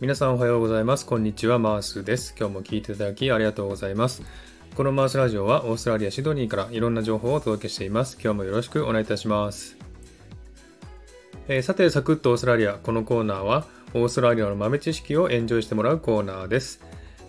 [0.00, 1.04] 皆さんおはようございます。
[1.04, 2.34] こんにちは、マースです。
[2.38, 4.22] 今日も聞いていただきありがとうございます。
[4.74, 8.16] このマースラジオはオーストラリア・シドニーからいろんな情報をお届けしています。
[8.18, 9.76] 今日もよろしくお願いいたします。
[11.48, 12.78] えー、さて、サクッとオーストラリア。
[12.78, 16.80] このコーナーはオーストラリアの豆知識をエンジョイしてもらうコーナーです。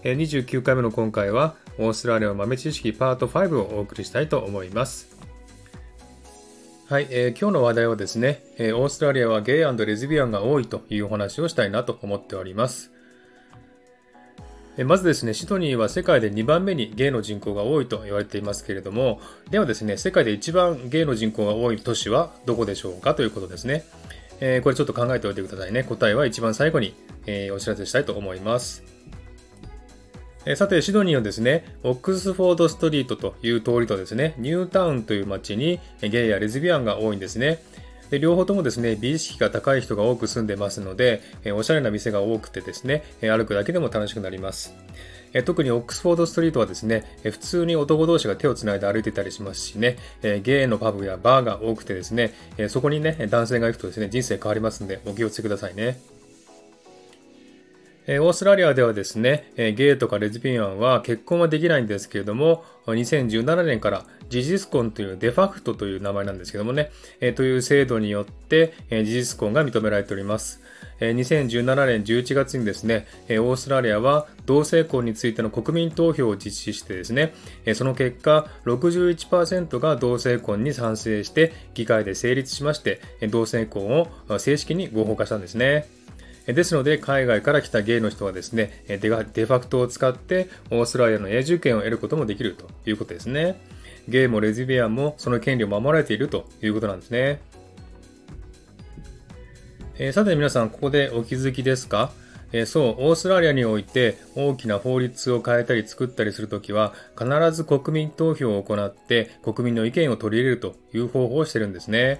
[0.03, 5.20] えー、29回目の今回はオーストラリアの豆知識パート5をお送りしたいと思います。
[6.91, 12.91] はい、えー、今日の話題はですね、えー、オーストラリアはゲイレズビアンが多いというお話をしたいなと思っております。
[14.77, 23.85] え、まずですね、シドニーは世界で2番目にゲイの人口が多いと言われていますけれども、ではですね、世界で一番ゲイの人口が多い都市はどこでしょうかということですね。
[24.41, 25.85] えこれちょっと考えておいてくださいね。
[25.85, 26.93] 答えは一番最後に、
[27.25, 28.83] えお知らせしたいと思います。
[30.43, 37.59] えさて、シドニーはですね、オックスフォードストリートという通りとですね、ニュータウンという街にゲイやレズビアンが多いんですね。
[38.09, 44.73] で両方ともですね、美意識が高い人が多く住んでますので、えおしゃれな店が多くてですね、え歩くだけでも楽しくなります。
[45.33, 55.99] え特にオックスフォードストリートはですね、え普通に男同士が手をつないで歩いてたりしますしね、えゲイのパブやバーが多くてですね、えそこにね、男性が行くとですね、人生変わりますんで、お気をつけくださいね。
[58.19, 66.91] オーストラリアではですね、ゲイとかレズビアンは結婚はできないんですけれども、2017年から事実婚というデファクトという名前なんですけどもね、
[67.35, 70.61] という制度によって事実婚が認められております。
[70.99, 77.33] 2017年11月にですね、オーストラリアは同性婚についての国民投票を実施してですね、
[77.75, 82.99] その結果61%が同性婚に賛成して議会で成立しまして、
[83.29, 85.87] 同性婚を正式に合法化したんですね。
[86.47, 93.61] ですので、海外から来たゲイの人はですね、デファクトを使ってオーストラリアの永住権を得ることもできるということですね。
[94.07, 97.41] ゲイもレズビアンもその権利を守られているということなんですね。
[99.99, 102.11] えー、さて皆さん、ここでお気づきですか？
[102.53, 112.19] えー、そう、オーストラリアにおいて大きな法律を変えたり作ったりするときは、必ず国民投票を行って国民の意見を取り入れるという方法をしてるんですね。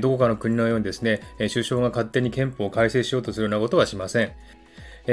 [0.00, 4.32] どこかの国のようにですね、首相が勝手に憲法を改正しようとするようなことはしません。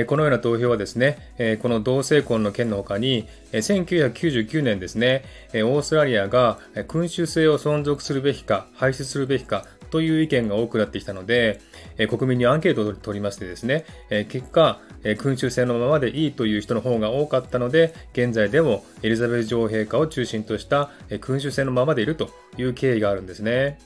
[0.07, 5.23] このような投票はですね、この同性婚の件の他に、1999年ですね、
[5.53, 11.61] オーストラリアが君主制を存続するべきか、廃止するべきかという意見が多くなってきたので、
[12.09, 13.85] 国民にアンケートを取りましてですね、
[14.27, 14.81] 結果、
[15.17, 20.91] 君主制のままでいいという人の方が多かったので、現在でもエリザベス女王陛下を中心とした
[21.21, 23.79] 君主制のままでいるという経緯があるんですね。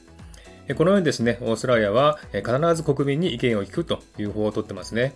[0.76, 5.14] このようにですね、オーストラリアは必ず国民に意見を聞くという方法をとってますね。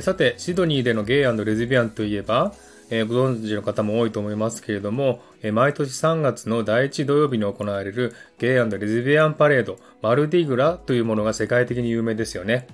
[0.00, 2.54] さて、シドニーでのゲイレズビアンといえば、
[2.90, 5.20] ご存知の方も多いと思いますけれども、
[5.52, 12.66] 毎年3月の第1土曜日に行われるゲイレズビアンパレード、マルディグラというものが世界的に有名ですよね。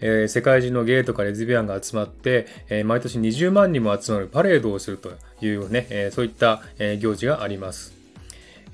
[0.00, 8.05] え、世界中のゲイとかレズビアンが集まって、え、毎年20万人も集まるパレードをするというね、え、そういった、え行事があります。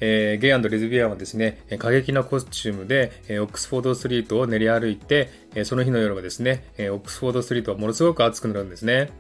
[0.05, 9.11] えー、ゲイレズビアンはですね、過激なコスチュームで、え、オックスフォードストリートを練り歩いて、え、その日の夜はですね、え、オックスフォードストリートはものすごく暑くなるんですね。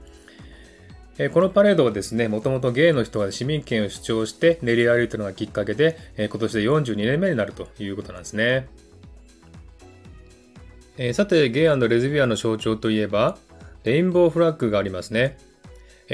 [1.18, 8.66] え、このパレードはですね、もともとゲイの人が市民権を主張して練り歩いたのがきっかけで、え、今年で42年目になるということなんですね。
[10.98, 13.38] え、さて、ゲイレズビアンの象徴といえば、
[13.84, 15.38] レインボーフラッグがありますね。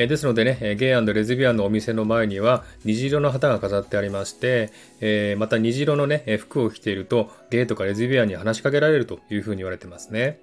[0.00, 4.70] えですのでね、ゲイレズビアンのお店の前には虹色の旗が飾ってありまして、
[5.00, 10.38] えまた虹色のね、服を着ているとゲイとかレズビアンに話しかけられるというふうに言われてますね。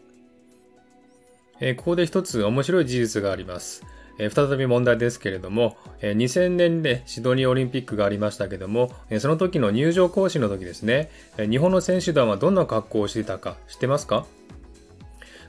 [1.62, 3.84] えここで一つ面白い事実があります。
[4.20, 14.26] え再び問題ですけれども、え2000年でシドニーオリンピックがありましたけども、えその時の入場行進の時ですね、え日本の選手団はどんな格好をしていたか知ってますか？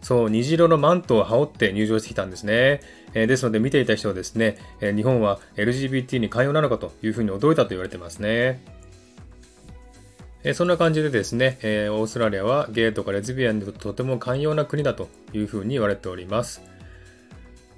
[0.07, 2.81] そう、虹色のマントを羽織って入場してきたんですね。
[3.13, 8.63] え、ですので見ていた人はですね、え、日本は LGBT に寛容なのかというふうに驚いたと言われてますね。
[10.45, 16.63] え、そんな感じでですね、えオーストラリアはゲイとかレズビアンにとってとても寛容な国だというふうに言われております。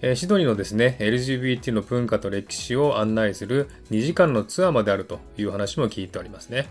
[0.03, 6.69] えシドニーのですね、LGBT の文化と歴史を案内する2時間のツアーまであるという話も聞いておりますね。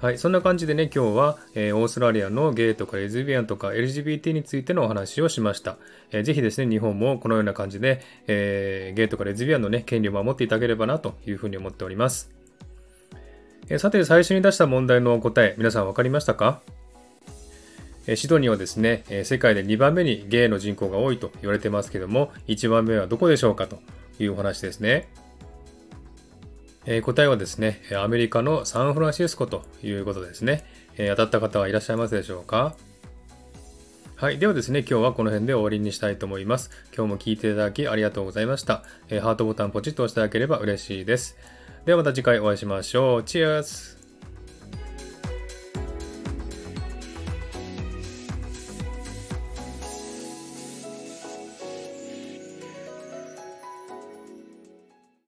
[0.00, 5.76] はい、そんな感じでね、今日は、えー、オーストラリアのゲイとかレズビアンとか LGBT についてのお話をしました。
[6.10, 12.30] えー、ぜひですね、日本もこのような感じで、えー、ゲイとかレズビアンのね、権利を守っていただければなというふうに思っております。
[13.68, 16.62] えさて、最初に出した問題の答え、皆さん分かりましたか？
[18.16, 23.80] シドニーはですね、世界で2番目にゲイの人口が多いと言われてますけども、1番目はどこでしょうかと
[24.18, 25.08] いうお話ですね。
[26.86, 30.64] え答えはですね、アメリカのサンフランシスコということですね。
[30.96, 32.74] え当たった方はいらっしゃいますでしょうか？
[34.16, 34.38] はい。
[34.38, 36.70] ではですね、今日はこの辺で終わりにしたいと思います。
[36.96, 38.82] 今日も聴いていただきありがとうございました。
[39.08, 41.36] え、ハートボタンポチッと押していただければ嬉しいです。
[41.84, 43.24] ではまた次回お会いしましょう。
[43.24, 43.99] チェアス